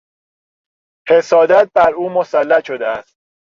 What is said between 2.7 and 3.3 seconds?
است.